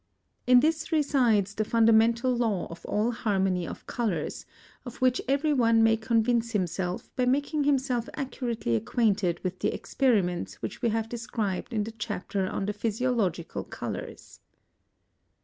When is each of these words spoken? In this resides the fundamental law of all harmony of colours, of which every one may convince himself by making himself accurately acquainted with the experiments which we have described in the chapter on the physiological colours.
In 0.47 0.61
this 0.61 0.91
resides 0.91 1.53
the 1.53 1.63
fundamental 1.63 2.35
law 2.35 2.65
of 2.71 2.83
all 2.87 3.11
harmony 3.11 3.67
of 3.67 3.85
colours, 3.85 4.47
of 4.83 4.95
which 4.97 5.21
every 5.27 5.53
one 5.53 5.83
may 5.83 5.95
convince 5.95 6.53
himself 6.53 7.11
by 7.15 7.27
making 7.27 7.65
himself 7.65 8.09
accurately 8.15 8.75
acquainted 8.75 9.39
with 9.43 9.59
the 9.59 9.71
experiments 9.71 10.55
which 10.55 10.81
we 10.81 10.89
have 10.89 11.07
described 11.07 11.71
in 11.71 11.83
the 11.83 11.91
chapter 11.91 12.47
on 12.47 12.65
the 12.65 12.73
physiological 12.73 13.63
colours. 13.63 14.39